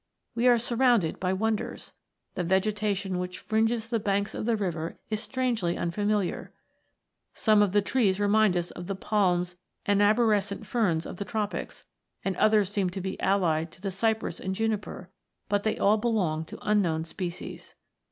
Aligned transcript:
We 0.33 0.47
are 0.47 0.57
surrounded 0.57 1.19
by 1.19 1.31
wonders. 1.33 1.93
The 2.33 2.43
vegetation 2.43 3.19
which 3.19 3.37
fringes 3.37 3.87
the 3.89 3.99
banks 3.99 4.33
of 4.33 4.45
the 4.45 4.55
river 4.55 4.97
is 5.11 5.21
strangely 5.21 5.77
unfamiliar. 5.77 6.51
Some 7.35 7.61
of 7.61 7.71
the 7.71 7.83
trees 7.83 8.19
remind 8.19 8.57
us 8.57 8.71
of 8.71 8.87
the 8.87 8.95
palms 8.95 9.57
and 9.85 10.01
arborescent 10.01 10.65
ferns 10.65 11.05
of 11.05 11.17
the 11.17 11.25
Tropics, 11.25 11.85
and 12.25 12.35
others 12.37 12.71
seem 12.71 12.89
to 12.89 12.99
be 12.99 13.19
allied 13.21 13.71
to 13.73 13.79
the 13.81 13.91
cypress 13.91 14.39
and 14.39 14.55
juniper, 14.55 15.11
but 15.49 15.61
they 15.61 15.77
all 15.77 15.97
belong 15.97 16.45
to 16.45 16.59
un 16.67 16.81
known 16.81 17.03
species. 17.03 17.75